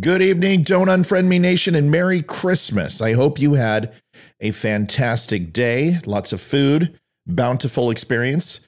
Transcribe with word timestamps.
Good 0.00 0.22
evening, 0.22 0.64
Don't 0.64 0.88
Unfriend 0.88 1.26
Me 1.26 1.38
Nation, 1.38 1.76
and 1.76 1.88
Merry 1.88 2.20
Christmas. 2.20 3.00
I 3.00 3.12
hope 3.12 3.38
you 3.38 3.54
had 3.54 3.92
a 4.40 4.50
fantastic 4.50 5.52
day, 5.52 6.00
lots 6.04 6.32
of 6.32 6.40
food, 6.40 6.98
bountiful 7.28 7.92
experience. 7.92 8.58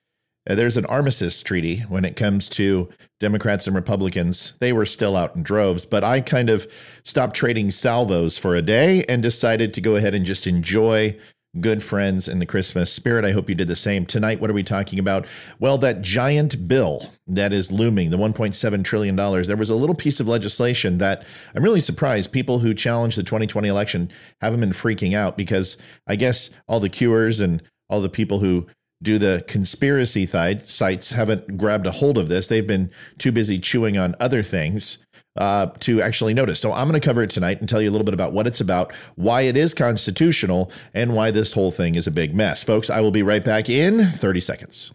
Uh, 0.49 0.55
there's 0.55 0.77
an 0.77 0.87
armistice 0.87 1.43
treaty 1.43 1.81
when 1.81 2.05
it 2.05 2.15
comes 2.15 2.49
to 2.51 2.89
Democrats 3.19 3.67
and 3.67 3.75
Republicans. 3.75 4.57
They 4.61 4.73
were 4.73 4.87
still 4.87 5.17
out 5.17 5.35
in 5.35 5.43
droves, 5.43 5.85
but 5.85 6.05
I 6.05 6.21
kind 6.21 6.49
of 6.49 6.73
stopped 7.03 7.35
trading 7.35 7.73
salvos 7.73 8.39
for 8.39 8.55
a 8.55 8.63
day 8.63 9.05
and 9.09 9.21
decided 9.21 9.75
to 9.75 9.81
go 9.81 9.97
ahead 9.97 10.15
and 10.15 10.25
just 10.25 10.47
enjoy 10.47 11.19
good 11.61 11.83
friends 11.83 12.29
in 12.29 12.39
the 12.39 12.47
Christmas 12.47 12.93
spirit. 12.93 13.25
I 13.25 13.33
hope 13.33 13.49
you 13.49 13.55
did 13.55 13.69
the 13.69 13.77
same. 13.77 14.07
Tonight, 14.07 14.41
what 14.41 14.51
are 14.51 14.55
we 14.55 14.63
talking 14.63 14.99
about? 14.99 15.27
Well, 15.59 15.79
that 15.79 16.03
giant 16.03 16.69
bill 16.69 17.13
that 17.27 17.53
is 17.53 17.73
looming, 17.73 18.11
the 18.11 18.19
$1.7 18.19 18.85
trillion. 18.85 19.17
There 19.17 19.57
was 19.57 19.71
a 19.71 19.77
little 19.77 19.95
piece 19.95 20.21
of 20.21 20.29
legislation 20.29 20.99
that 20.99 21.25
I'm 21.55 21.63
really 21.63 21.81
surprised 21.81 22.33
people 22.33 22.59
who 22.59 22.75
challenged 22.75 23.19
the 23.19 23.23
2020 23.23 23.69
election 23.69 24.11
haven't 24.41 24.61
been 24.61 24.71
freaking 24.71 25.15
out 25.15 25.37
because 25.37 25.77
I 26.07 26.17
guess 26.17 26.51
all 26.69 26.81
the 26.81 26.89
cures 26.89 27.41
and 27.41 27.63
all 27.89 28.01
the 28.01 28.09
people 28.09 28.41
who 28.41 28.67
do 29.03 29.19
the 29.19 29.45
conspiracy 29.47 30.27
sites 30.27 31.11
haven't 31.11 31.59
grabbed 31.59 31.87
a 31.87 31.91
hold 31.91 32.17
of 32.17 32.29
this. 32.29 32.49
They've 32.49 32.67
been 32.67 32.91
too 33.19 33.31
busy 33.31 33.59
chewing 33.59 33.99
on 33.99 34.17
other 34.19 34.43
things 34.43 34.99
uh, 35.39 35.67
to 35.81 36.03
actually 36.03 36.35
notice. 36.35 36.61
So 36.61 36.73
I'm 36.73 36.89
going 36.89 37.01
to 37.01 37.05
cover 37.05 37.23
it 37.23 37.31
tonight 37.31 37.61
and 37.61 37.69
tell 37.69 37.81
you 37.83 37.91
a 37.91 37.93
little 37.93 38.05
bit 38.05 38.15
about 38.15 38.33
what 38.33 38.47
it's 38.47 38.61
about, 38.61 38.95
why 39.17 39.43
it 39.43 39.57
is 39.57 39.75
constitutional, 39.75 40.71
and 40.95 41.15
why 41.15 41.31
this 41.31 41.53
whole 41.53 41.71
thing 41.71 41.95
is 41.95 42.07
a 42.07 42.11
big 42.11 42.35
mess. 42.35 42.63
Folks, 42.63 42.91
I 42.91 43.01
will 43.01 43.11
be 43.11 43.23
right 43.23 43.45
back 43.45 43.69
in 43.69 44.13
30 44.13 44.41
seconds. 44.41 44.93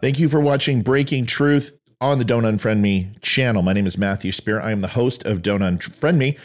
Thank 0.00 0.20
you 0.20 0.28
for 0.28 0.40
watching 0.40 0.82
Breaking 0.82 1.26
Truth 1.26 1.72
on 2.00 2.18
the 2.18 2.24
Don't 2.24 2.44
Unfriend 2.44 2.80
Me 2.80 3.10
channel. 3.20 3.62
My 3.62 3.72
name 3.72 3.86
is 3.86 3.98
Matthew 3.98 4.30
Spear. 4.30 4.60
I 4.60 4.70
am 4.70 4.82
the 4.82 4.88
host 4.88 5.24
of 5.24 5.42
Don't 5.42 5.60
Unfriend 5.60 6.16
Me. 6.16 6.38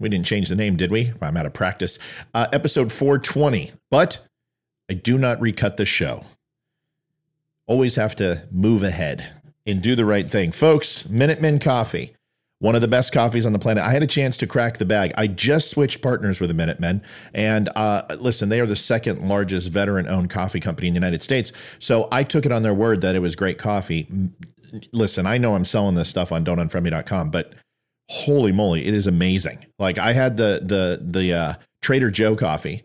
We 0.00 0.08
didn't 0.08 0.26
change 0.26 0.48
the 0.48 0.54
name, 0.54 0.76
did 0.76 0.90
we? 0.90 1.12
I'm 1.20 1.36
out 1.36 1.46
of 1.46 1.52
practice. 1.52 1.98
Uh, 2.32 2.46
episode 2.52 2.90
420. 2.92 3.72
But 3.90 4.26
I 4.90 4.94
do 4.94 5.18
not 5.18 5.40
recut 5.40 5.76
the 5.76 5.84
show. 5.84 6.24
Always 7.66 7.96
have 7.96 8.16
to 8.16 8.48
move 8.50 8.82
ahead 8.82 9.34
and 9.66 9.82
do 9.82 9.94
the 9.94 10.06
right 10.06 10.30
thing. 10.30 10.50
Folks, 10.50 11.08
Minutemen 11.08 11.58
Coffee 11.58 12.14
one 12.62 12.76
of 12.76 12.80
the 12.80 12.86
best 12.86 13.10
coffees 13.10 13.44
on 13.44 13.52
the 13.52 13.58
planet. 13.58 13.82
I 13.82 13.90
had 13.90 14.04
a 14.04 14.06
chance 14.06 14.36
to 14.36 14.46
crack 14.46 14.78
the 14.78 14.84
bag. 14.84 15.12
I 15.16 15.26
just 15.26 15.68
switched 15.68 16.00
partners 16.00 16.38
with 16.38 16.48
the 16.48 16.54
Minutemen. 16.54 17.02
And 17.34 17.68
uh, 17.74 18.04
listen, 18.20 18.50
they 18.50 18.60
are 18.60 18.66
the 18.66 18.76
second 18.76 19.28
largest 19.28 19.68
veteran 19.68 20.06
owned 20.06 20.30
coffee 20.30 20.60
company 20.60 20.86
in 20.86 20.94
the 20.94 20.98
United 20.98 21.24
States. 21.24 21.50
So 21.80 22.06
I 22.12 22.22
took 22.22 22.46
it 22.46 22.52
on 22.52 22.62
their 22.62 22.72
word 22.72 23.00
that 23.00 23.16
it 23.16 23.18
was 23.18 23.34
great 23.34 23.58
coffee. 23.58 24.06
Listen, 24.92 25.26
I 25.26 25.38
know 25.38 25.56
I'm 25.56 25.64
selling 25.64 25.96
this 25.96 26.08
stuff 26.08 26.30
on 26.30 26.44
don'tunfriendme.com, 26.44 27.32
but 27.32 27.52
holy 28.08 28.52
moly, 28.52 28.86
it 28.86 28.94
is 28.94 29.08
amazing. 29.08 29.66
Like 29.80 29.98
I 29.98 30.12
had 30.12 30.36
the 30.36 30.60
the 30.62 31.00
the 31.02 31.34
uh, 31.34 31.54
Trader 31.82 32.12
Joe 32.12 32.36
coffee 32.36 32.84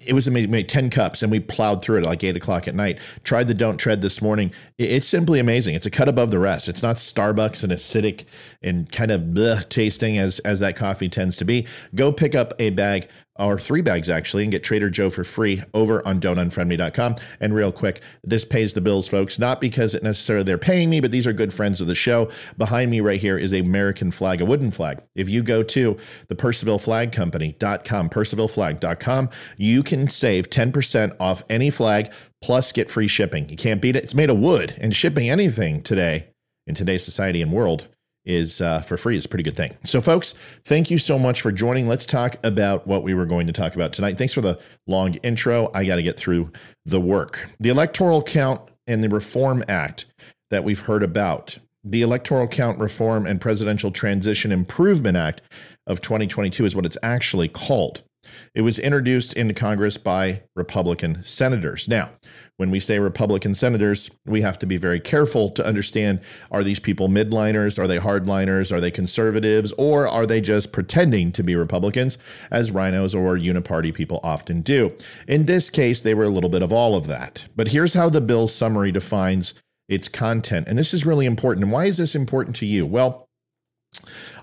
it 0.00 0.12
was 0.12 0.26
amazing. 0.26 0.50
Made 0.50 0.68
10 0.68 0.90
cups 0.90 1.22
and 1.22 1.30
we 1.30 1.40
plowed 1.40 1.82
through 1.82 1.98
it 1.98 2.04
like 2.04 2.24
eight 2.24 2.36
o'clock 2.36 2.66
at 2.66 2.74
night. 2.74 2.98
Tried 3.22 3.48
the 3.48 3.54
Don't 3.54 3.76
Tread 3.76 4.02
this 4.02 4.20
morning. 4.20 4.52
It's 4.76 5.06
simply 5.06 5.38
amazing. 5.38 5.74
It's 5.74 5.86
a 5.86 5.90
cut 5.90 6.08
above 6.08 6.30
the 6.30 6.38
rest. 6.38 6.68
It's 6.68 6.82
not 6.82 6.96
Starbucks 6.96 7.62
and 7.62 7.72
acidic 7.72 8.24
and 8.62 8.90
kind 8.90 9.10
of 9.10 9.20
bleh 9.22 9.68
tasting 9.68 10.18
as, 10.18 10.40
as 10.40 10.60
that 10.60 10.76
coffee 10.76 11.08
tends 11.08 11.36
to 11.36 11.44
be. 11.44 11.66
Go 11.94 12.12
pick 12.12 12.34
up 12.34 12.54
a 12.58 12.70
bag 12.70 13.08
or 13.38 13.58
three 13.58 13.82
bags 13.82 14.10
actually, 14.10 14.42
and 14.42 14.52
get 14.52 14.64
Trader 14.64 14.90
Joe 14.90 15.10
for 15.10 15.24
free 15.24 15.62
over 15.74 16.06
on 16.06 16.20
don'tunfriendme.com. 16.20 17.16
And 17.40 17.54
real 17.54 17.72
quick, 17.72 18.02
this 18.22 18.44
pays 18.44 18.74
the 18.74 18.80
bills, 18.80 19.08
folks, 19.08 19.38
not 19.38 19.60
because 19.60 19.94
it 19.94 20.02
necessarily 20.02 20.44
they're 20.44 20.58
paying 20.58 20.90
me, 20.90 21.00
but 21.00 21.10
these 21.10 21.26
are 21.26 21.32
good 21.32 21.52
friends 21.52 21.80
of 21.80 21.86
the 21.86 21.94
show. 21.94 22.30
Behind 22.56 22.90
me 22.90 23.00
right 23.00 23.20
here 23.20 23.38
is 23.38 23.52
a 23.54 23.58
American 23.58 24.10
flag, 24.10 24.40
a 24.40 24.44
wooden 24.44 24.70
flag. 24.70 25.02
If 25.14 25.28
you 25.28 25.42
go 25.42 25.62
to 25.62 25.96
the 26.28 26.34
PurcellvilleFlagCompany.com, 26.34 28.10
PurcellvilleFlag.com, 28.10 29.30
you 29.56 29.82
can 29.82 30.08
save 30.08 30.50
10% 30.50 31.16
off 31.20 31.42
any 31.50 31.70
flag 31.70 32.12
plus 32.40 32.72
get 32.72 32.90
free 32.90 33.08
shipping. 33.08 33.48
You 33.48 33.56
can't 33.56 33.82
beat 33.82 33.96
it. 33.96 34.04
It's 34.04 34.14
made 34.14 34.30
of 34.30 34.38
wood, 34.38 34.74
and 34.78 34.94
shipping 34.94 35.28
anything 35.28 35.82
today 35.82 36.28
in 36.66 36.74
today's 36.74 37.04
society 37.04 37.42
and 37.42 37.52
world 37.52 37.88
is 38.28 38.60
uh, 38.60 38.80
for 38.82 38.96
free 38.96 39.16
is 39.16 39.24
a 39.24 39.28
pretty 39.28 39.42
good 39.42 39.56
thing. 39.56 39.76
So, 39.82 40.00
folks, 40.00 40.34
thank 40.64 40.90
you 40.90 40.98
so 40.98 41.18
much 41.18 41.40
for 41.40 41.50
joining. 41.50 41.88
Let's 41.88 42.06
talk 42.06 42.36
about 42.44 42.86
what 42.86 43.02
we 43.02 43.14
were 43.14 43.26
going 43.26 43.46
to 43.48 43.52
talk 43.52 43.74
about 43.74 43.92
tonight. 43.92 44.18
Thanks 44.18 44.34
for 44.34 44.42
the 44.42 44.60
long 44.86 45.14
intro. 45.16 45.70
I 45.74 45.84
got 45.84 45.96
to 45.96 46.02
get 46.02 46.16
through 46.16 46.52
the 46.84 47.00
work. 47.00 47.48
The 47.58 47.70
Electoral 47.70 48.22
Count 48.22 48.60
and 48.86 49.02
the 49.02 49.08
Reform 49.08 49.64
Act 49.68 50.06
that 50.50 50.62
we've 50.62 50.80
heard 50.80 51.02
about, 51.02 51.58
the 51.82 52.02
Electoral 52.02 52.46
Count 52.46 52.78
Reform 52.78 53.26
and 53.26 53.40
Presidential 53.40 53.90
Transition 53.90 54.52
Improvement 54.52 55.16
Act 55.16 55.40
of 55.86 56.00
2022 56.00 56.64
is 56.64 56.76
what 56.76 56.86
it's 56.86 56.98
actually 57.02 57.48
called. 57.48 58.02
It 58.54 58.62
was 58.62 58.78
introduced 58.78 59.34
into 59.34 59.54
Congress 59.54 59.96
by 59.98 60.42
Republican 60.56 61.22
senators. 61.24 61.88
Now, 61.88 62.10
when 62.56 62.70
we 62.70 62.80
say 62.80 62.98
Republican 62.98 63.54
senators, 63.54 64.10
we 64.26 64.40
have 64.40 64.58
to 64.58 64.66
be 64.66 64.76
very 64.76 65.00
careful 65.00 65.50
to 65.50 65.66
understand 65.66 66.20
are 66.50 66.64
these 66.64 66.80
people 66.80 67.08
midliners? 67.08 67.78
Are 67.78 67.86
they 67.86 67.98
hardliners? 67.98 68.72
Are 68.72 68.80
they 68.80 68.90
conservatives? 68.90 69.72
Or 69.78 70.08
are 70.08 70.26
they 70.26 70.40
just 70.40 70.72
pretending 70.72 71.32
to 71.32 71.42
be 71.42 71.54
Republicans, 71.54 72.18
as 72.50 72.70
RINOs 72.70 73.14
or 73.14 73.36
uniparty 73.36 73.94
people 73.94 74.20
often 74.22 74.62
do? 74.62 74.96
In 75.26 75.46
this 75.46 75.70
case, 75.70 76.00
they 76.00 76.14
were 76.14 76.24
a 76.24 76.30
little 76.30 76.50
bit 76.50 76.62
of 76.62 76.72
all 76.72 76.96
of 76.96 77.06
that. 77.06 77.46
But 77.54 77.68
here's 77.68 77.94
how 77.94 78.08
the 78.08 78.20
bill 78.20 78.48
summary 78.48 78.92
defines 78.92 79.54
its 79.88 80.08
content. 80.08 80.68
And 80.68 80.78
this 80.78 80.92
is 80.92 81.06
really 81.06 81.26
important. 81.26 81.64
And 81.64 81.72
why 81.72 81.86
is 81.86 81.96
this 81.96 82.14
important 82.14 82.56
to 82.56 82.66
you? 82.66 82.84
Well, 82.86 83.28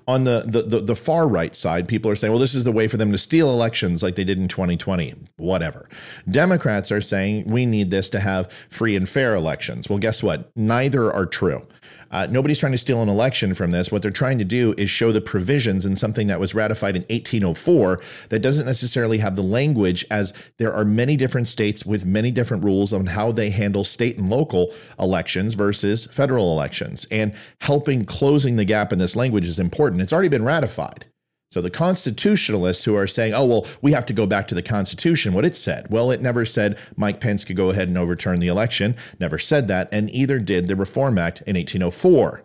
on 0.08 0.24
the, 0.24 0.44
the, 0.46 0.62
the, 0.62 0.80
the, 0.82 0.96
far 0.96 1.28
right 1.28 1.56
side, 1.56 1.88
people 1.88 2.12
are 2.12 2.16
saying, 2.16 2.32
well, 2.32 2.40
this 2.40 2.54
is 2.54 2.64
the 2.64 2.72
way 2.72 2.88
for 2.88 2.98
them 2.98 3.12
to 3.12 3.18
steal 3.18 3.50
elections 3.50 4.04
like 4.04 4.16
they 4.16 4.24
did 4.24 4.38
in 4.38 4.48
2020. 4.48 5.16
Whatever. 5.38 5.90
Democrats 6.30 6.92
are 6.92 7.02
saying 7.02 7.46
we 7.48 7.66
need 7.66 7.90
this 7.90 8.10
to 8.12 8.20
have 8.20 8.52
free 8.70 8.96
and 8.96 9.10
fair 9.10 9.36
elections. 9.36 9.90
Well, 9.90 10.00
guess 10.00 10.22
what? 10.22 10.52
Neither 10.56 11.12
are 11.12 11.26
true. 11.26 11.66
Uh, 12.12 12.28
nobody's 12.30 12.60
trying 12.60 12.72
to 12.72 12.78
steal 12.78 13.02
an 13.02 13.10
election 13.10 13.54
from 13.54 13.72
this. 13.72 13.92
What 13.92 14.02
they're 14.02 14.12
trying 14.12 14.38
to 14.38 14.46
do 14.46 14.74
is 14.78 14.90
show 14.90 15.12
the 15.12 15.22
provisions 15.22 15.86
in 15.86 15.96
something 15.96 16.28
that 16.28 16.40
was 16.40 16.56
ratified 16.56 16.96
in 16.96 17.02
1804 17.04 18.00
that 18.30 18.40
doesn't 18.40 18.66
necessarily 18.66 19.18
have 19.18 19.36
the 19.36 19.44
language, 19.44 20.06
as 20.10 20.34
there 20.58 20.74
are 20.74 20.86
many 20.86 21.18
different 21.18 21.50
states 21.50 21.86
with 21.86 22.06
many 22.06 22.32
different 22.32 22.64
rules 22.64 22.94
on 22.94 23.08
how 23.08 23.32
they 23.32 23.50
handle 23.50 23.84
state 23.84 24.18
and 24.18 24.30
local 24.30 24.74
elections 25.00 25.56
versus 25.56 26.06
federal 26.06 26.54
elections. 26.54 27.06
And 27.12 27.34
helping 27.60 28.06
closing 28.06 28.56
the 28.56 28.66
gap 28.66 28.94
in 28.94 29.00
this 29.00 29.16
language 29.16 29.48
is 29.48 29.60
important. 29.60 29.95
It's 30.02 30.14
already 30.14 30.30
been 30.30 30.46
ratified. 30.46 31.06
So 31.52 31.62
the 31.62 31.70
constitutionalists 31.70 32.84
who 32.84 32.96
are 32.96 33.08
saying, 33.08 33.34
oh, 33.34 33.46
well, 33.46 33.66
we 33.82 33.94
have 33.94 34.06
to 34.08 34.14
go 34.14 34.26
back 34.26 34.48
to 34.50 34.56
the 34.56 34.62
Constitution, 34.62 35.32
what 35.32 35.46
it 35.46 35.56
said. 35.56 35.88
Well, 35.90 36.12
it 36.12 36.20
never 36.20 36.44
said 36.44 36.78
Mike 36.98 37.22
Pence 37.22 37.46
could 37.46 37.56
go 37.56 37.70
ahead 37.70 37.88
and 37.88 37.98
overturn 37.98 38.40
the 38.40 38.50
election, 38.50 38.96
never 39.22 39.38
said 39.38 39.70
that, 39.70 39.88
and 39.92 40.14
either 40.14 40.40
did 40.40 40.68
the 40.68 40.76
Reform 40.76 41.18
Act 41.18 41.42
in 41.42 41.56
1804. 41.56 42.44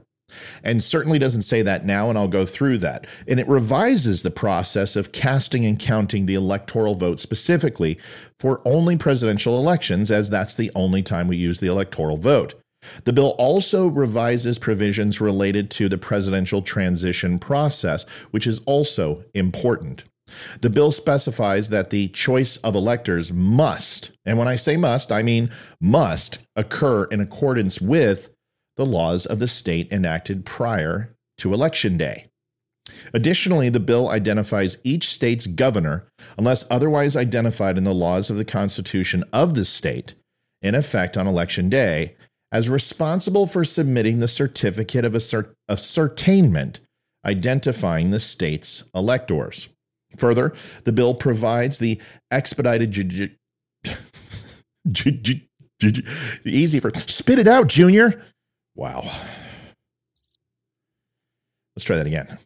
And 0.62 0.80
certainly 0.80 1.18
doesn't 1.18 1.42
say 1.42 1.60
that 1.62 1.84
now, 1.84 2.08
and 2.08 2.16
I'll 2.16 2.28
go 2.28 2.46
through 2.46 2.78
that. 2.78 3.06
And 3.26 3.40
it 3.40 3.48
revises 3.48 4.22
the 4.22 4.30
process 4.30 4.94
of 4.94 5.10
casting 5.10 5.66
and 5.66 5.76
counting 5.76 6.26
the 6.26 6.34
electoral 6.34 6.94
vote 6.94 7.18
specifically 7.18 7.98
for 8.38 8.62
only 8.64 8.96
presidential 8.96 9.58
elections, 9.58 10.12
as 10.12 10.30
that's 10.30 10.54
the 10.54 10.70
only 10.76 11.02
time 11.02 11.26
we 11.26 11.36
use 11.36 11.58
the 11.58 11.66
electoral 11.66 12.16
vote. 12.16 12.54
The 13.04 13.12
bill 13.12 13.34
also 13.38 13.88
revises 13.88 14.58
provisions 14.58 15.20
related 15.20 15.70
to 15.72 15.88
the 15.88 15.98
presidential 15.98 16.62
transition 16.62 17.38
process, 17.38 18.04
which 18.30 18.46
is 18.46 18.60
also 18.66 19.24
important. 19.34 20.04
The 20.60 20.70
bill 20.70 20.92
specifies 20.92 21.70
that 21.70 21.90
the 21.90 22.08
choice 22.08 22.56
of 22.58 22.74
electors 22.74 23.32
must, 23.32 24.12
and 24.24 24.38
when 24.38 24.48
I 24.48 24.56
say 24.56 24.76
must, 24.76 25.10
I 25.10 25.22
mean 25.22 25.50
must, 25.80 26.38
occur 26.56 27.04
in 27.04 27.20
accordance 27.20 27.80
with 27.80 28.30
the 28.76 28.86
laws 28.86 29.26
of 29.26 29.40
the 29.40 29.48
state 29.48 29.92
enacted 29.92 30.44
prior 30.44 31.14
to 31.38 31.52
Election 31.52 31.96
Day. 31.96 32.26
Additionally, 33.12 33.68
the 33.68 33.80
bill 33.80 34.08
identifies 34.08 34.78
each 34.84 35.08
state's 35.08 35.46
governor, 35.46 36.06
unless 36.38 36.64
otherwise 36.70 37.16
identified 37.16 37.76
in 37.76 37.84
the 37.84 37.94
laws 37.94 38.30
of 38.30 38.36
the 38.36 38.44
Constitution 38.44 39.24
of 39.32 39.54
the 39.54 39.64
state, 39.64 40.14
in 40.62 40.74
effect 40.74 41.16
on 41.16 41.26
Election 41.26 41.68
Day, 41.68 42.16
as 42.52 42.68
responsible 42.68 43.46
for 43.46 43.64
submitting 43.64 44.18
the 44.18 44.28
certificate 44.28 45.04
of, 45.04 45.14
assert- 45.14 45.54
of 45.68 45.78
identifying 47.24 48.10
the 48.10 48.20
state's 48.20 48.84
electors. 48.94 49.68
Further, 50.16 50.52
the 50.84 50.92
bill 50.92 51.14
provides 51.14 51.78
the 51.78 52.00
expedited 52.30 52.90
ju- 54.90 55.10
ju- 55.10 55.40
ju- 55.78 56.02
easy 56.44 56.80
for 56.80 56.90
spit 57.06 57.38
it 57.38 57.46
out, 57.46 57.68
Junior. 57.68 58.24
Wow. 58.74 59.02
Let's 61.76 61.84
try 61.84 61.96
that 61.96 62.06
again. 62.06 62.38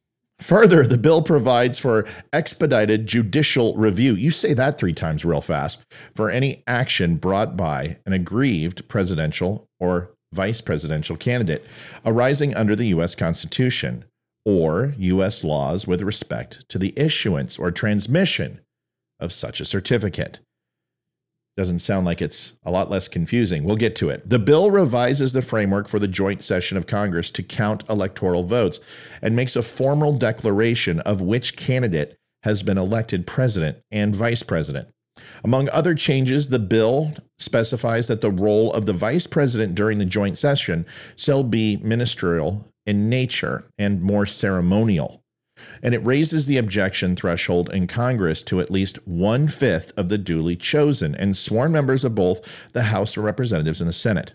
Further, 0.45 0.85
the 0.85 0.99
bill 0.99 1.23
provides 1.23 1.79
for 1.79 2.07
expedited 2.31 3.07
judicial 3.07 3.75
review. 3.79 4.13
You 4.13 4.31
say 4.31 4.53
that 4.53 4.77
three 4.77 4.93
times 4.93 5.25
real 5.25 5.41
fast 5.41 5.81
for 6.15 6.29
any 6.29 6.63
action 6.67 7.17
brought 7.17 7.57
by 7.57 7.97
an 8.05 8.13
aggrieved 8.13 8.87
presidential 8.87 9.67
or 9.81 10.11
vice 10.35 10.61
presidential 10.61 11.17
candidate 11.17 11.65
arising 12.05 12.55
under 12.55 12.77
the 12.77 12.89
U.S. 12.89 13.15
Constitution 13.15 14.05
or 14.45 14.95
U.S. 14.99 15.45
laws 15.45 15.87
with 15.87 16.03
respect 16.03 16.69
to 16.69 16.79
the 16.79 16.93
issuance 16.95 17.59
or 17.59 17.71
transmission 17.71 18.61
of 19.19 19.33
such 19.33 19.61
a 19.61 19.65
certificate. 19.65 20.41
Doesn't 21.57 21.79
sound 21.81 22.05
like 22.05 22.21
it's 22.21 22.53
a 22.65 22.71
lot 22.73 22.91
less 22.91 23.07
confusing. 23.07 23.63
We'll 23.63 23.77
get 23.77 23.95
to 23.97 24.11
it. 24.11 24.29
The 24.29 24.41
bill 24.41 24.73
revises 24.73 25.33
the 25.33 25.43
framework 25.43 25.87
for 25.87 26.01
the 26.01 26.09
joint 26.09 26.43
session 26.43 26.77
of 26.77 26.89
Congress 26.89 27.31
to 27.31 27.45
count 27.45 27.89
electoral 27.89 28.43
votes 28.43 28.81
and 29.23 29.37
makes 29.37 29.55
a 29.55 29.63
formal 29.63 30.13
declaration 30.13 30.99
of 31.01 31.21
which 31.21 31.57
candidate 31.57 32.19
has 32.43 32.65
been 32.65 32.77
elected 32.77 33.27
president 33.27 33.79
and 33.93 34.17
vice 34.17 34.43
president. 34.43 34.89
Among 35.45 35.69
other 35.69 35.95
changes, 35.95 36.49
the 36.49 36.59
bill 36.59 37.13
specifies 37.39 38.09
that 38.09 38.21
the 38.21 38.33
role 38.33 38.73
of 38.73 38.87
the 38.87 38.93
vice 38.93 39.29
president 39.29 39.77
during 39.77 39.99
the 39.99 40.05
joint 40.05 40.37
session 40.37 40.85
shall 41.17 41.45
be 41.45 41.77
ministerial 41.77 42.69
in 42.85 43.09
nature 43.09 43.65
and 43.79 44.03
more 44.03 44.27
ceremonial 44.27 45.24
and 45.83 45.95
it 45.95 46.05
raises 46.05 46.47
the 46.47 46.57
objection 46.57 47.17
threshold 47.17 47.71
in 47.73 47.87
Congress 47.87 48.43
to 48.43 48.61
at 48.61 48.71
least 48.71 48.99
one 49.07 49.49
fifth 49.49 49.93
of 49.97 50.09
the 50.09 50.19
duly 50.19 50.57
chosen 50.57 51.15
and 51.15 51.37
sworn 51.37 51.73
members 51.73 52.05
of 52.05 52.15
both 52.15 52.41
the 52.73 52.85
House 52.85 53.17
of 53.17 53.25
Representatives 53.25 53.81
and 53.81 53.89
the 53.89 53.93
Senate. 53.93 54.35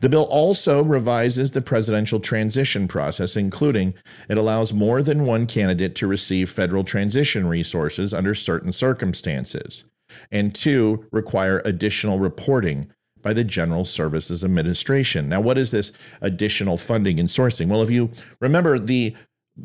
The 0.00 0.08
bill 0.08 0.24
also 0.24 0.82
revises 0.82 1.52
the 1.52 1.62
presidential 1.62 2.18
transition 2.18 2.88
process, 2.88 3.36
including 3.36 3.94
it 4.28 4.36
allows 4.36 4.72
more 4.72 5.02
than 5.02 5.26
one 5.26 5.46
candidate 5.46 5.94
to 5.96 6.08
receive 6.08 6.50
federal 6.50 6.82
transition 6.82 7.46
resources 7.46 8.12
under 8.12 8.34
certain 8.34 8.72
circumstances, 8.72 9.84
and 10.32 10.54
two, 10.54 11.06
require 11.12 11.62
additional 11.64 12.18
reporting 12.18 12.90
by 13.22 13.32
the 13.32 13.44
General 13.44 13.84
Services 13.84 14.42
Administration. 14.44 15.28
Now, 15.28 15.40
what 15.40 15.58
is 15.58 15.70
this 15.70 15.92
additional 16.20 16.76
funding 16.76 17.20
and 17.20 17.28
sourcing? 17.28 17.68
Well, 17.68 17.82
if 17.82 17.90
you 17.90 18.10
remember 18.40 18.78
the 18.78 19.14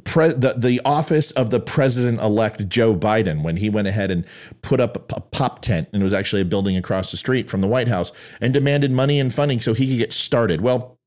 Pre, 0.04 0.30
the, 0.30 0.56
the 0.58 0.82
office 0.84 1.32
of 1.32 1.50
the 1.50 1.60
president 1.60 2.20
elect 2.20 2.68
Joe 2.68 2.96
Biden 2.96 3.44
when 3.44 3.58
he 3.58 3.70
went 3.70 3.88
ahead 3.88 4.12
and 4.12 4.26
put 4.62 4.80
up 4.80 5.12
a, 5.12 5.16
a, 5.16 5.22
pop 5.22 5.62
tent 5.62 5.88
and 5.94 6.02
it 6.02 6.04
was 6.04 6.14
actually 6.14 6.42
a 6.42 6.46
building 6.46 6.76
across 6.76 7.12
the 7.12 7.18
street 7.18 7.50
from 7.50 7.62
the 7.62 7.68
White 7.68 7.88
House 7.88 8.12
and 8.42 8.54
demanded 8.54 8.92
money 8.92 9.20
and 9.20 9.34
funding 9.34 9.62
so 9.62 9.74
he 9.74 9.88
could 9.88 9.98
get 9.98 10.14
started. 10.14 10.62
Well, 10.62 10.98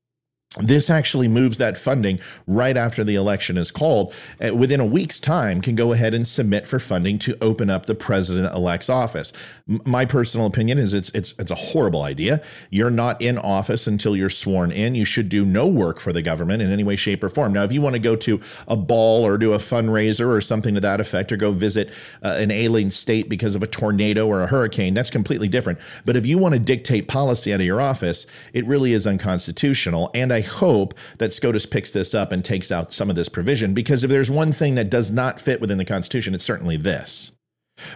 this 0.57 0.89
actually 0.89 1.27
moves 1.27 1.59
that 1.59 1.77
funding 1.77 2.19
right 2.47 2.75
after 2.75 3.03
the 3.03 3.13
election 3.13 3.55
is 3.55 3.69
called. 3.69 4.11
Uh, 4.43 4.55
within 4.55 4.79
a 4.79 4.85
week's 4.85 5.19
time, 5.19 5.61
can 5.61 5.75
go 5.75 5.93
ahead 5.93 6.15
and 6.15 6.27
submit 6.27 6.67
for 6.67 6.79
funding 6.79 7.19
to 7.19 7.37
open 7.39 7.69
up 7.69 7.85
the 7.85 7.93
president-elect's 7.93 8.89
office. 8.89 9.31
My 9.67 10.05
personal 10.05 10.47
opinion 10.47 10.79
is 10.79 10.95
it's 10.95 11.11
it's 11.11 11.35
it's 11.37 11.51
a 11.51 11.55
horrible 11.55 12.01
idea. 12.01 12.41
You're 12.71 12.89
not 12.89 13.21
in 13.21 13.37
office 13.37 13.85
until 13.85 14.15
you're 14.15 14.31
sworn 14.31 14.71
in. 14.71 14.95
You 14.95 15.05
should 15.05 15.29
do 15.29 15.45
no 15.45 15.67
work 15.67 15.99
for 15.99 16.11
the 16.11 16.23
government 16.23 16.63
in 16.63 16.71
any 16.71 16.83
way, 16.83 16.95
shape, 16.95 17.23
or 17.23 17.29
form. 17.29 17.53
Now, 17.53 17.63
if 17.63 17.71
you 17.71 17.83
want 17.83 17.93
to 17.93 17.99
go 17.99 18.15
to 18.15 18.41
a 18.67 18.75
ball 18.75 19.23
or 19.23 19.37
do 19.37 19.53
a 19.53 19.59
fundraiser 19.59 20.27
or 20.27 20.41
something 20.41 20.73
to 20.73 20.81
that 20.81 20.99
effect, 20.99 21.31
or 21.31 21.37
go 21.37 21.51
visit 21.51 21.93
uh, 22.23 22.37
an 22.39 22.49
alien 22.49 22.89
state 22.89 23.29
because 23.29 23.53
of 23.53 23.61
a 23.61 23.67
tornado 23.67 24.25
or 24.25 24.41
a 24.41 24.47
hurricane, 24.47 24.95
that's 24.95 25.11
completely 25.11 25.47
different. 25.47 25.77
But 26.05 26.17
if 26.17 26.25
you 26.25 26.39
want 26.39 26.55
to 26.55 26.59
dictate 26.59 27.07
policy 27.07 27.53
out 27.53 27.59
of 27.59 27.67
your 27.67 27.81
office, 27.81 28.25
it 28.51 28.65
really 28.65 28.93
is 28.93 29.05
unconstitutional. 29.05 30.09
And 30.15 30.33
I 30.33 30.38
I 30.39 30.41
hope 30.41 30.93
that 31.17 31.33
SCOTUS 31.33 31.65
picks 31.65 31.91
this 31.91 32.13
up 32.13 32.31
and 32.31 32.45
takes 32.45 32.71
out 32.71 32.93
some 32.93 33.09
of 33.09 33.17
this 33.17 33.27
provision 33.27 33.73
because 33.73 34.05
if 34.05 34.09
there's 34.09 34.31
one 34.31 34.53
thing 34.53 34.75
that 34.75 34.89
does 34.89 35.11
not 35.11 35.37
fit 35.37 35.59
within 35.59 35.77
the 35.77 35.83
Constitution, 35.83 36.33
it's 36.33 36.45
certainly 36.45 36.77
this. 36.77 37.33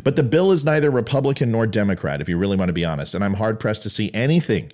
But 0.03 0.17
the 0.17 0.23
bill 0.23 0.51
is 0.51 0.65
neither 0.65 0.91
Republican 0.91 1.51
nor 1.51 1.65
Democrat, 1.65 2.19
if 2.19 2.27
you 2.27 2.37
really 2.37 2.57
want 2.57 2.67
to 2.67 2.73
be 2.73 2.83
honest. 2.83 3.15
And 3.15 3.23
I'm 3.23 3.35
hard 3.35 3.61
pressed 3.61 3.83
to 3.83 3.89
see 3.89 4.11
anything 4.13 4.73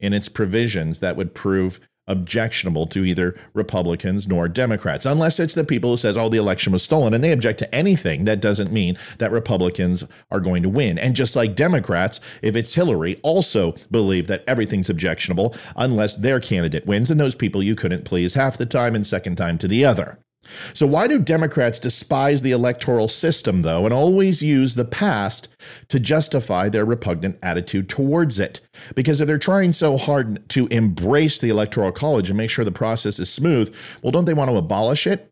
in 0.00 0.14
its 0.14 0.30
provisions 0.30 1.00
that 1.00 1.16
would 1.16 1.34
prove 1.34 1.80
objectionable 2.08 2.86
to 2.88 3.04
either 3.04 3.34
Republicans 3.54 4.26
nor 4.26 4.48
Democrats, 4.48 5.06
unless 5.06 5.38
it's 5.38 5.54
the 5.54 5.64
people 5.64 5.90
who 5.90 5.96
says, 5.96 6.16
"Oh, 6.16 6.28
the 6.28 6.38
election 6.38 6.72
was 6.72 6.82
stolen," 6.82 7.14
and 7.14 7.22
they 7.22 7.32
object 7.32 7.58
to 7.60 7.74
anything. 7.74 8.24
That 8.24 8.40
doesn't 8.40 8.72
mean 8.72 8.96
that 9.18 9.30
Republicans 9.30 10.04
are 10.30 10.40
going 10.40 10.62
to 10.62 10.68
win. 10.68 10.98
And 10.98 11.14
just 11.14 11.36
like 11.36 11.54
Democrats, 11.54 12.20
if 12.42 12.56
it's 12.56 12.74
Hillary, 12.74 13.18
also 13.22 13.74
believe 13.90 14.26
that 14.26 14.44
everything's 14.46 14.90
objectionable 14.90 15.54
unless 15.76 16.16
their 16.16 16.40
candidate 16.40 16.86
wins, 16.86 17.10
and 17.10 17.20
those 17.20 17.34
people 17.34 17.62
you 17.62 17.74
couldn't 17.74 18.04
please 18.04 18.34
half 18.34 18.58
the 18.58 18.66
time 18.66 18.94
and 18.94 19.06
second 19.06 19.36
time 19.36 19.58
to 19.58 19.68
the 19.68 19.84
other. 19.84 20.18
So, 20.74 20.86
why 20.86 21.06
do 21.06 21.18
Democrats 21.18 21.78
despise 21.78 22.42
the 22.42 22.50
electoral 22.50 23.08
system, 23.08 23.62
though, 23.62 23.84
and 23.84 23.94
always 23.94 24.42
use 24.42 24.74
the 24.74 24.84
past 24.84 25.48
to 25.88 26.00
justify 26.00 26.68
their 26.68 26.84
repugnant 26.84 27.38
attitude 27.42 27.88
towards 27.88 28.38
it? 28.38 28.60
Because 28.94 29.20
if 29.20 29.26
they're 29.26 29.38
trying 29.38 29.72
so 29.72 29.96
hard 29.96 30.48
to 30.50 30.66
embrace 30.68 31.38
the 31.38 31.50
Electoral 31.50 31.92
College 31.92 32.28
and 32.28 32.36
make 32.36 32.50
sure 32.50 32.64
the 32.64 32.72
process 32.72 33.18
is 33.18 33.30
smooth, 33.30 33.74
well, 34.02 34.10
don't 34.12 34.24
they 34.24 34.34
want 34.34 34.50
to 34.50 34.56
abolish 34.56 35.06
it? 35.06 35.28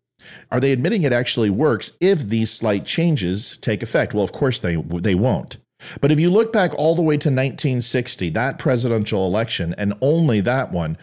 Are 0.51 0.59
they 0.59 0.71
admitting 0.71 1.03
it 1.03 1.13
actually 1.13 1.49
works 1.49 1.91
if 1.99 2.21
these 2.21 2.51
slight 2.51 2.85
changes 2.85 3.57
take 3.61 3.81
effect? 3.83 4.13
Well, 4.13 4.23
of 4.23 4.31
course 4.31 4.59
they, 4.59 4.75
they 4.75 5.15
won't. 5.15 5.57
But 5.99 6.11
if 6.11 6.19
you 6.19 6.29
look 6.29 6.53
back 6.53 6.73
all 6.75 6.95
the 6.95 7.01
way 7.01 7.15
to 7.15 7.29
1960, 7.29 8.29
that 8.31 8.59
presidential 8.59 9.25
election, 9.25 9.73
and 9.77 9.93
only 10.01 10.39
that 10.41 10.71
one, 10.71 10.97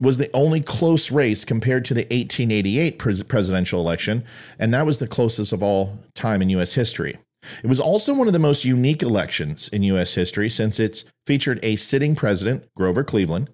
was 0.00 0.16
the 0.16 0.30
only 0.34 0.60
close 0.60 1.10
race 1.10 1.44
compared 1.44 1.84
to 1.86 1.94
the 1.94 2.02
1888 2.02 2.98
pres- 2.98 3.22
presidential 3.22 3.80
election, 3.80 4.24
and 4.58 4.74
that 4.74 4.86
was 4.86 4.98
the 4.98 5.06
closest 5.06 5.52
of 5.52 5.62
all 5.62 5.98
time 6.14 6.42
in 6.42 6.50
U.S. 6.50 6.74
history. 6.74 7.18
It 7.62 7.68
was 7.68 7.80
also 7.80 8.14
one 8.14 8.26
of 8.26 8.32
the 8.32 8.38
most 8.38 8.64
unique 8.64 9.02
elections 9.02 9.68
in 9.68 9.82
U.S. 9.84 10.14
history 10.14 10.48
since 10.48 10.80
it 10.80 11.04
featured 11.26 11.60
a 11.62 11.76
sitting 11.76 12.14
president, 12.14 12.66
Grover 12.76 13.04
Cleveland, 13.04 13.50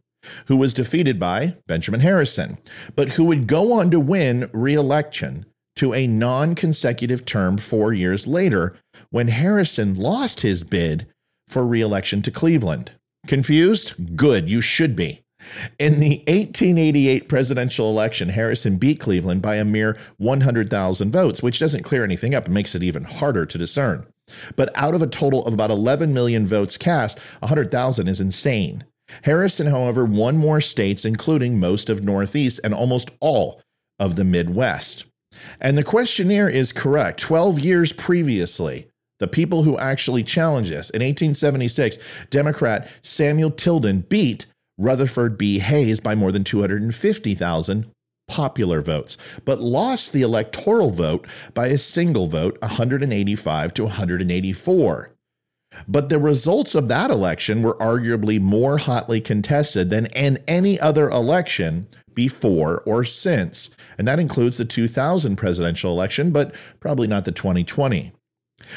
who 0.46 0.56
was 0.56 0.72
defeated 0.72 1.20
by 1.20 1.56
Benjamin 1.66 2.00
Harrison, 2.00 2.58
but 2.96 3.10
who 3.10 3.24
would 3.24 3.46
go 3.46 3.72
on 3.72 3.90
to 3.90 4.00
win 4.00 4.48
re 4.52 4.74
election 4.74 5.46
to 5.76 5.92
a 5.92 6.06
non 6.06 6.54
consecutive 6.54 7.24
term 7.24 7.58
four 7.58 7.92
years 7.92 8.26
later 8.26 8.76
when 9.10 9.28
Harrison 9.28 9.94
lost 9.94 10.40
his 10.40 10.64
bid 10.64 11.06
for 11.46 11.66
re 11.66 11.80
election 11.80 12.22
to 12.22 12.30
Cleveland. 12.30 12.92
Confused? 13.26 14.16
Good, 14.16 14.48
you 14.48 14.60
should 14.60 14.96
be. 14.96 15.23
In 15.78 16.00
the 16.00 16.18
1888 16.26 17.28
presidential 17.28 17.90
election, 17.90 18.30
Harrison 18.30 18.76
beat 18.76 19.00
Cleveland 19.00 19.42
by 19.42 19.56
a 19.56 19.64
mere 19.64 19.98
100,000 20.18 21.10
votes, 21.10 21.42
which 21.42 21.58
doesn't 21.58 21.82
clear 21.82 22.04
anything 22.04 22.34
up 22.34 22.46
and 22.46 22.54
makes 22.54 22.74
it 22.74 22.82
even 22.82 23.04
harder 23.04 23.46
to 23.46 23.58
discern. 23.58 24.06
But 24.56 24.70
out 24.74 24.94
of 24.94 25.02
a 25.02 25.06
total 25.06 25.44
of 25.44 25.52
about 25.52 25.70
11 25.70 26.14
million 26.14 26.46
votes 26.46 26.76
cast, 26.76 27.18
100,000 27.40 28.08
is 28.08 28.20
insane. 28.20 28.84
Harrison, 29.22 29.66
however, 29.66 30.04
won 30.04 30.36
more 30.36 30.60
states, 30.60 31.04
including 31.04 31.60
most 31.60 31.90
of 31.90 32.02
Northeast 32.02 32.60
and 32.64 32.72
almost 32.72 33.10
all 33.20 33.60
of 33.98 34.16
the 34.16 34.24
Midwest. 34.24 35.04
And 35.60 35.76
the 35.76 35.84
questionnaire 35.84 36.48
is 36.48 36.72
correct. 36.72 37.20
12 37.20 37.60
years 37.60 37.92
previously, 37.92 38.88
the 39.18 39.28
people 39.28 39.62
who 39.62 39.78
actually 39.78 40.22
challenged 40.22 40.70
this 40.70 40.90
in 40.90 41.00
1876, 41.00 41.98
Democrat 42.30 42.88
Samuel 43.02 43.50
Tilden 43.50 44.00
beat 44.00 44.46
Rutherford 44.78 45.38
B. 45.38 45.60
Hayes 45.60 46.00
by 46.00 46.14
more 46.14 46.32
than 46.32 46.44
250,000 46.44 47.90
popular 48.26 48.80
votes, 48.80 49.16
but 49.44 49.60
lost 49.60 50.12
the 50.12 50.22
electoral 50.22 50.90
vote 50.90 51.26
by 51.52 51.66
a 51.68 51.78
single 51.78 52.26
vote, 52.26 52.58
185 52.60 53.74
to 53.74 53.84
184. 53.84 55.10
But 55.88 56.08
the 56.08 56.18
results 56.18 56.74
of 56.74 56.88
that 56.88 57.10
election 57.10 57.62
were 57.62 57.74
arguably 57.74 58.40
more 58.40 58.78
hotly 58.78 59.20
contested 59.20 59.90
than 59.90 60.06
in 60.06 60.38
any 60.46 60.78
other 60.78 61.08
election 61.08 61.88
before 62.14 62.80
or 62.86 63.04
since. 63.04 63.70
And 63.98 64.06
that 64.06 64.20
includes 64.20 64.56
the 64.56 64.64
2000 64.64 65.36
presidential 65.36 65.90
election, 65.90 66.30
but 66.30 66.54
probably 66.80 67.08
not 67.08 67.24
the 67.24 67.32
2020. 67.32 68.12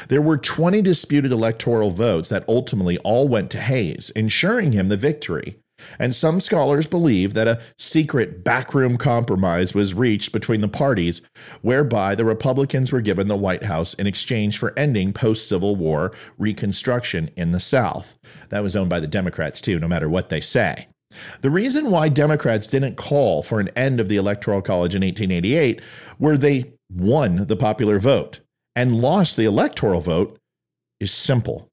There 0.10 0.22
were 0.22 0.38
20 0.38 0.82
disputed 0.82 1.32
electoral 1.32 1.92
votes 1.92 2.30
that 2.30 2.44
ultimately 2.50 2.98
all 3.00 3.28
went 3.28 3.52
to 3.52 3.62
Hayes, 3.62 4.10
ensuring 4.16 4.72
him 4.74 4.90
the 4.90 4.98
victory. 4.98 5.60
And 6.00 6.14
some 6.14 6.40
scholars 6.40 6.88
believe 6.88 7.34
that 7.34 7.48
a 7.48 7.62
secret 7.78 8.44
backroom 8.44 8.98
compromise 8.98 9.74
was 9.74 9.94
reached 9.94 10.32
between 10.32 10.62
the 10.62 10.68
parties, 10.68 11.22
whereby 11.62 12.16
the 12.16 12.26
Republicans 12.26 12.92
were 12.92 13.02
given 13.02 13.28
the 13.28 13.36
White 13.36 13.64
House 13.64 13.94
in 13.96 14.08
exchange 14.08 14.58
for 14.58 14.78
ending 14.78 15.14
post 15.14 15.48
Civil 15.48 15.76
War 15.76 16.14
Reconstruction 16.38 17.30
in 17.36 17.52
the 17.52 17.60
South. 17.60 18.18
That 18.50 18.64
was 18.64 18.76
owned 18.76 18.90
by 18.90 19.00
the 19.00 19.08
Democrats, 19.08 19.62
too, 19.62 19.80
no 19.80 19.88
matter 19.88 20.10
what 20.10 20.30
they 20.30 20.42
say. 20.42 20.88
The 21.42 21.50
reason 21.50 21.90
why 21.90 22.10
Democrats 22.10 22.68
didn't 22.68 22.96
call 22.96 23.42
for 23.42 23.60
an 23.60 23.70
end 23.76 24.00
of 24.00 24.10
the 24.10 24.18
Electoral 24.18 24.62
College 24.62 24.94
in 24.94 25.02
1888 25.02 25.82
were 26.20 26.38
they 26.38 26.74
won 26.94 27.48
the 27.48 27.56
popular 27.56 28.00
vote 28.00 28.40
and 28.76 29.02
lost 29.02 29.36
the 29.36 29.46
electoral 29.46 30.02
vote 30.02 30.38
is 31.00 31.12
simple. 31.12 31.67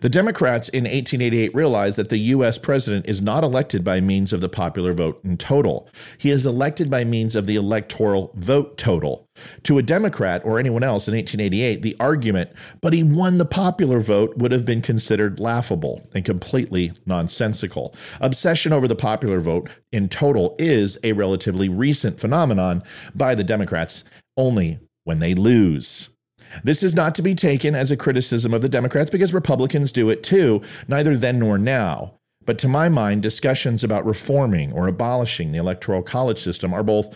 The 0.00 0.08
Democrats 0.08 0.68
in 0.68 0.84
1888 0.84 1.54
realized 1.54 1.98
that 1.98 2.08
the 2.08 2.18
U.S. 2.18 2.58
president 2.58 3.06
is 3.08 3.22
not 3.22 3.44
elected 3.44 3.84
by 3.84 4.00
means 4.00 4.32
of 4.32 4.40
the 4.40 4.48
popular 4.48 4.92
vote 4.92 5.20
in 5.24 5.36
total. 5.36 5.88
He 6.18 6.30
is 6.30 6.46
elected 6.46 6.90
by 6.90 7.04
means 7.04 7.36
of 7.36 7.46
the 7.46 7.56
electoral 7.56 8.32
vote 8.34 8.76
total. 8.76 9.28
To 9.64 9.78
a 9.78 9.82
Democrat 9.82 10.42
or 10.44 10.58
anyone 10.58 10.82
else 10.82 11.08
in 11.08 11.14
1888, 11.14 11.82
the 11.82 11.96
argument, 11.98 12.50
but 12.80 12.92
he 12.92 13.02
won 13.02 13.38
the 13.38 13.44
popular 13.44 14.00
vote, 14.00 14.36
would 14.36 14.52
have 14.52 14.64
been 14.64 14.82
considered 14.82 15.40
laughable 15.40 16.08
and 16.14 16.24
completely 16.24 16.92
nonsensical. 17.06 17.94
Obsession 18.20 18.72
over 18.72 18.86
the 18.86 18.94
popular 18.94 19.40
vote 19.40 19.70
in 19.90 20.08
total 20.08 20.54
is 20.58 20.98
a 21.02 21.12
relatively 21.12 21.68
recent 21.68 22.20
phenomenon 22.20 22.82
by 23.14 23.34
the 23.34 23.44
Democrats 23.44 24.04
only 24.36 24.78
when 25.04 25.18
they 25.18 25.34
lose. 25.34 26.08
This 26.64 26.82
is 26.82 26.94
not 26.94 27.14
to 27.16 27.22
be 27.22 27.34
taken 27.34 27.74
as 27.74 27.90
a 27.90 27.96
criticism 27.96 28.54
of 28.54 28.62
the 28.62 28.68
Democrats 28.68 29.10
because 29.10 29.34
Republicans 29.34 29.92
do 29.92 30.10
it 30.10 30.22
too, 30.22 30.62
neither 30.88 31.16
then 31.16 31.38
nor 31.38 31.58
now. 31.58 32.14
But 32.44 32.58
to 32.58 32.68
my 32.68 32.88
mind, 32.88 33.22
discussions 33.22 33.84
about 33.84 34.04
reforming 34.04 34.72
or 34.72 34.88
abolishing 34.88 35.52
the 35.52 35.58
Electoral 35.58 36.02
College 36.02 36.38
system 36.38 36.74
are 36.74 36.82
both 36.82 37.14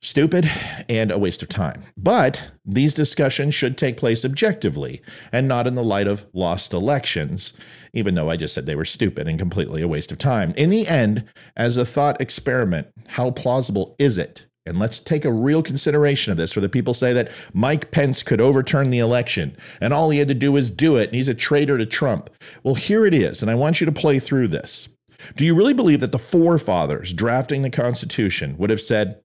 stupid 0.00 0.48
and 0.88 1.10
a 1.10 1.18
waste 1.18 1.42
of 1.42 1.48
time. 1.48 1.82
But 1.96 2.50
these 2.64 2.94
discussions 2.94 3.54
should 3.54 3.76
take 3.76 3.96
place 3.96 4.24
objectively 4.24 5.02
and 5.32 5.48
not 5.48 5.66
in 5.66 5.74
the 5.74 5.82
light 5.82 6.06
of 6.06 6.26
lost 6.32 6.72
elections, 6.72 7.52
even 7.92 8.14
though 8.14 8.30
I 8.30 8.36
just 8.36 8.54
said 8.54 8.66
they 8.66 8.76
were 8.76 8.84
stupid 8.84 9.26
and 9.26 9.38
completely 9.38 9.82
a 9.82 9.88
waste 9.88 10.12
of 10.12 10.18
time. 10.18 10.52
In 10.56 10.70
the 10.70 10.86
end, 10.86 11.24
as 11.56 11.76
a 11.76 11.84
thought 11.84 12.20
experiment, 12.20 12.88
how 13.08 13.30
plausible 13.30 13.96
is 13.98 14.18
it 14.18 14.46
and 14.68 14.78
let's 14.78 15.00
take 15.00 15.24
a 15.24 15.32
real 15.32 15.62
consideration 15.62 16.30
of 16.30 16.36
this 16.36 16.54
where 16.54 16.60
the 16.60 16.68
people 16.68 16.94
say 16.94 17.12
that 17.12 17.30
Mike 17.52 17.90
Pence 17.90 18.22
could 18.22 18.40
overturn 18.40 18.90
the 18.90 18.98
election 18.98 19.56
and 19.80 19.92
all 19.92 20.10
he 20.10 20.18
had 20.18 20.28
to 20.28 20.34
do 20.34 20.52
was 20.52 20.70
do 20.70 20.96
it 20.96 21.08
and 21.08 21.14
he's 21.14 21.28
a 21.28 21.34
traitor 21.34 21.78
to 21.78 21.86
Trump. 21.86 22.30
Well, 22.62 22.74
here 22.74 23.06
it 23.06 23.14
is, 23.14 23.42
and 23.42 23.50
I 23.50 23.54
want 23.54 23.80
you 23.80 23.86
to 23.86 23.92
play 23.92 24.18
through 24.18 24.48
this. 24.48 24.88
Do 25.36 25.44
you 25.44 25.54
really 25.54 25.74
believe 25.74 26.00
that 26.00 26.12
the 26.12 26.18
forefathers 26.18 27.12
drafting 27.12 27.62
the 27.62 27.70
Constitution 27.70 28.56
would 28.58 28.70
have 28.70 28.80
said, 28.80 29.20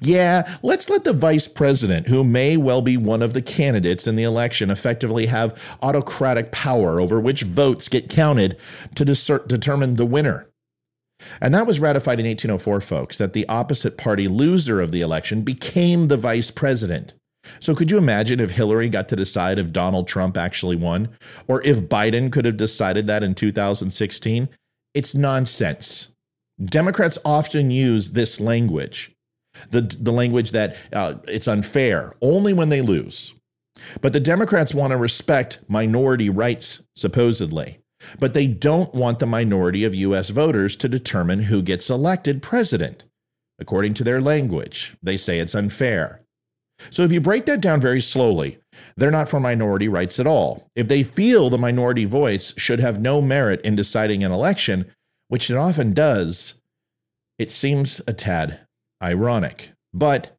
yeah, 0.00 0.56
let's 0.62 0.88
let 0.88 1.04
the 1.04 1.12
vice 1.12 1.46
president, 1.46 2.08
who 2.08 2.24
may 2.24 2.56
well 2.56 2.82
be 2.82 2.96
one 2.96 3.22
of 3.22 3.32
the 3.32 3.42
candidates 3.42 4.06
in 4.06 4.16
the 4.16 4.22
election, 4.22 4.70
effectively 4.70 5.26
have 5.26 5.58
autocratic 5.82 6.50
power 6.50 7.00
over 7.00 7.20
which 7.20 7.42
votes 7.42 7.88
get 7.88 8.08
counted 8.08 8.56
to 8.96 9.04
determine 9.04 9.96
the 9.96 10.06
winner. 10.06 10.47
And 11.40 11.54
that 11.54 11.66
was 11.66 11.80
ratified 11.80 12.20
in 12.20 12.26
1804, 12.26 12.80
folks, 12.80 13.18
that 13.18 13.32
the 13.32 13.48
opposite 13.48 13.98
party 13.98 14.28
loser 14.28 14.80
of 14.80 14.92
the 14.92 15.00
election 15.00 15.42
became 15.42 16.08
the 16.08 16.16
vice 16.16 16.50
president. 16.50 17.14
So 17.60 17.74
could 17.74 17.90
you 17.90 17.98
imagine 17.98 18.40
if 18.40 18.50
Hillary 18.50 18.88
got 18.88 19.08
to 19.08 19.16
decide 19.16 19.58
if 19.58 19.72
Donald 19.72 20.06
Trump 20.06 20.36
actually 20.36 20.76
won? 20.76 21.08
Or 21.46 21.62
if 21.62 21.80
Biden 21.80 22.30
could 22.30 22.44
have 22.44 22.56
decided 22.56 23.06
that 23.06 23.22
in 23.22 23.34
2016? 23.34 24.48
It's 24.94 25.14
nonsense. 25.14 26.08
Democrats 26.62 27.18
often 27.24 27.70
use 27.70 28.10
this 28.10 28.40
language, 28.40 29.12
the, 29.70 29.82
the 29.82 30.12
language 30.12 30.50
that 30.50 30.76
uh, 30.92 31.14
it's 31.26 31.48
unfair, 31.48 32.14
only 32.20 32.52
when 32.52 32.68
they 32.68 32.82
lose. 32.82 33.34
But 34.00 34.12
the 34.12 34.20
Democrats 34.20 34.74
want 34.74 34.90
to 34.90 34.96
respect 34.96 35.60
minority 35.68 36.30
rights, 36.30 36.82
supposedly. 36.96 37.78
But 38.18 38.34
they 38.34 38.46
don't 38.46 38.94
want 38.94 39.18
the 39.18 39.26
minority 39.26 39.84
of 39.84 39.94
U.S. 39.94 40.30
voters 40.30 40.76
to 40.76 40.88
determine 40.88 41.44
who 41.44 41.62
gets 41.62 41.90
elected 41.90 42.42
president. 42.42 43.04
According 43.58 43.94
to 43.94 44.04
their 44.04 44.20
language, 44.20 44.96
they 45.02 45.16
say 45.16 45.38
it's 45.38 45.54
unfair. 45.54 46.22
So 46.90 47.02
if 47.02 47.12
you 47.12 47.20
break 47.20 47.46
that 47.46 47.60
down 47.60 47.80
very 47.80 48.00
slowly, 48.00 48.58
they're 48.96 49.10
not 49.10 49.28
for 49.28 49.40
minority 49.40 49.88
rights 49.88 50.20
at 50.20 50.26
all. 50.26 50.70
If 50.76 50.86
they 50.86 51.02
feel 51.02 51.50
the 51.50 51.58
minority 51.58 52.04
voice 52.04 52.54
should 52.56 52.78
have 52.78 53.00
no 53.00 53.20
merit 53.20 53.60
in 53.62 53.74
deciding 53.74 54.22
an 54.22 54.30
election, 54.30 54.92
which 55.26 55.50
it 55.50 55.56
often 55.56 55.92
does, 55.92 56.54
it 57.38 57.50
seems 57.50 58.00
a 58.06 58.12
tad 58.12 58.60
ironic. 59.02 59.72
But 59.92 60.37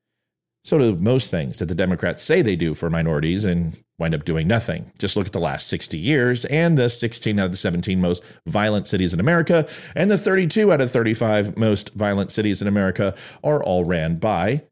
so 0.63 0.77
do 0.77 0.95
most 0.95 1.31
things 1.31 1.59
that 1.59 1.67
the 1.67 1.75
Democrats 1.75 2.23
say 2.23 2.41
they 2.41 2.55
do 2.55 2.73
for 2.73 2.89
minorities 2.89 3.45
and 3.45 3.81
wind 3.97 4.13
up 4.13 4.25
doing 4.25 4.47
nothing. 4.47 4.91
Just 4.97 5.15
look 5.15 5.27
at 5.27 5.33
the 5.33 5.39
last 5.39 5.67
60 5.67 5.97
years 5.97 6.45
and 6.45 6.77
the 6.77 6.89
16 6.89 7.39
out 7.39 7.45
of 7.45 7.51
the 7.51 7.57
17 7.57 7.99
most 7.99 8.23
violent 8.45 8.87
cities 8.87 9.13
in 9.13 9.19
America 9.19 9.67
and 9.95 10.09
the 10.09 10.17
32 10.17 10.71
out 10.71 10.81
of 10.81 10.91
35 10.91 11.57
most 11.57 11.93
violent 11.93 12.31
cities 12.31 12.61
in 12.61 12.67
America 12.67 13.15
are 13.43 13.63
all 13.63 13.83
ran 13.85 14.17
by 14.17 14.63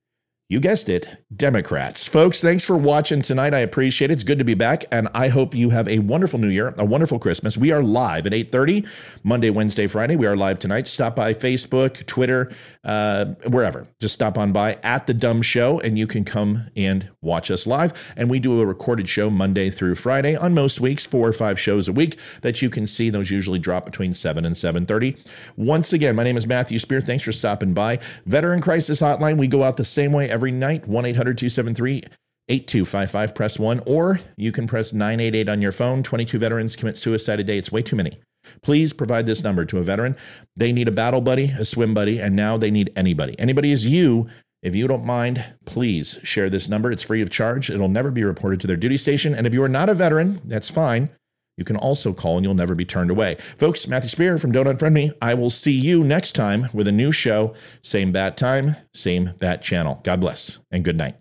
you 0.50 0.62
guessed 0.62 0.88
it, 0.88 1.18
Democrats. 1.36 2.08
Folks, 2.08 2.40
thanks 2.40 2.64
for 2.64 2.78
watching 2.78 3.22
tonight. 3.22 3.54
I 3.54 3.60
appreciate 3.60 4.12
it. 4.12 4.14
It's 4.14 4.24
good 4.24 4.40
to 4.40 4.46
be 4.46 4.54
back, 4.54 4.86
and 4.94 5.10
I 5.14 5.28
hope 5.28 5.54
you 5.54 5.72
have 5.72 5.90
a 5.90 6.00
wonderful 6.00 6.40
New 6.40 6.48
Year, 6.48 6.74
a 6.78 6.86
wonderful 6.86 7.20
Christmas. 7.20 7.58
We 7.58 7.74
are 7.74 7.84
live 7.84 8.26
at 8.26 8.32
8.30, 8.32 8.88
Monday, 9.24 9.50
Wednesday, 9.50 9.88
Friday. 9.88 10.16
We 10.16 10.26
are 10.26 10.38
live 10.38 10.60
tonight. 10.60 10.88
Stop 10.88 11.18
by 11.18 11.34
Facebook, 11.34 12.06
Twitter, 12.06 12.50
uh, 12.86 13.26
wherever. 13.50 13.88
Just 14.00 14.14
stop 14.14 14.38
on 14.38 14.54
by 14.54 14.76
at 14.84 15.06
The 15.06 15.14
Dumb 15.14 15.42
Show, 15.42 15.82
and 15.82 15.98
you 15.98 16.08
can 16.08 16.24
come 16.24 16.68
and 16.78 17.10
watch 17.22 17.52
us 17.52 17.68
live. 17.68 18.14
And 18.16 18.30
we 18.30 18.40
do 18.40 18.62
a 18.62 18.66
recorded 18.66 19.10
show 19.10 19.30
Monday 19.30 19.70
through 19.70 19.96
Friday 19.96 20.38
on 20.38 20.54
most 20.54 20.80
weeks, 20.80 21.06
four 21.06 21.28
or 21.28 21.34
five 21.34 21.60
shows 21.60 21.90
a 21.90 21.92
week 21.92 22.18
that 22.42 22.62
you 22.62 22.70
can 22.70 22.88
see. 22.88 23.10
Those 23.10 23.32
usually 23.32 23.60
drop 23.60 23.84
between 23.84 24.14
7 24.14 24.46
and 24.46 24.56
7.30. 24.56 25.20
Once 25.58 25.92
again, 25.92 26.16
my 26.16 26.24
name 26.24 26.38
is 26.38 26.48
Matthew 26.48 26.80
Spear. 26.80 27.02
Thanks 27.02 27.26
for 27.26 27.34
stopping 27.34 27.74
by. 27.74 28.00
Veteran 28.26 28.62
Crisis 28.62 29.02
Hotline, 29.02 29.38
we 29.38 29.48
go 29.48 29.64
out 29.64 29.76
the 29.76 29.84
same 29.84 30.14
way 30.14 30.37
every 30.38 30.52
night 30.52 30.88
1 30.88 31.04
800 31.04 31.36
273 31.36 32.04
8255. 32.48 33.34
Press 33.34 33.58
1, 33.58 33.82
or 33.88 34.20
you 34.38 34.52
can 34.52 34.68
press 34.68 34.94
988 34.94 35.50
on 35.50 35.62
your 35.64 35.72
phone. 35.72 36.04
22 36.04 36.38
veterans 36.38 36.76
commit 36.76 36.96
suicide 36.96 37.40
a 37.40 37.44
day. 37.44 37.58
It's 37.58 37.72
way 37.72 37.82
too 37.82 37.96
many. 37.96 38.20
Please 38.62 38.94
provide 38.94 39.26
this 39.26 39.44
number 39.44 39.66
to 39.66 39.80
a 39.80 39.84
veteran. 39.84 40.16
They 40.56 40.72
need 40.72 40.88
a 40.88 40.92
battle 40.92 41.22
buddy, 41.22 41.46
a 41.58 41.66
swim 41.66 41.96
buddy, 41.96 42.22
and 42.22 42.36
now 42.36 42.56
they 42.56 42.70
need 42.70 42.94
anybody. 42.96 43.38
Anybody 43.40 43.72
is 43.72 43.88
you. 43.88 44.28
If 44.62 44.76
you 44.76 44.88
don't 44.88 45.06
mind, 45.06 45.44
please 45.66 46.20
share 46.22 46.52
this 46.52 46.70
number. 46.70 46.92
It's 46.92 47.04
free 47.04 47.24
of 47.24 47.32
charge. 47.32 47.72
It'll 47.72 47.90
never 47.90 48.12
be 48.12 48.24
reported 48.24 48.62
to 48.62 48.68
their 48.68 48.78
duty 48.78 48.98
station. 48.98 49.34
And 49.34 49.48
if 49.48 49.54
you 49.56 49.64
are 49.64 49.70
not 49.70 49.90
a 49.90 49.96
veteran, 49.96 50.40
that's 50.46 50.70
fine. 50.70 51.10
You 51.58 51.66
can 51.66 51.76
also 51.76 52.14
call 52.14 52.38
and 52.38 52.46
you'll 52.46 52.54
never 52.54 52.76
be 52.76 52.86
turned 52.86 53.10
away. 53.10 53.36
Folks, 53.58 53.88
Matthew 53.88 54.10
Spear 54.10 54.38
from 54.38 54.52
Don't 54.52 54.68
Unfriend 54.68 54.94
Me. 54.94 55.12
I 55.22 55.34
will 55.34 55.50
see 55.50 55.72
you 55.72 56.04
next 56.04 56.34
time 56.34 56.70
with 56.72 56.88
a 56.88 56.92
new 56.92 57.12
show. 57.12 57.56
Same 57.82 58.12
bat 58.12 58.38
time, 58.38 58.76
same 58.94 59.34
bat 59.40 59.62
channel. 59.62 60.00
God 60.04 60.22
bless 60.22 60.60
and 60.72 60.86
good 60.86 60.98
night. 60.98 61.16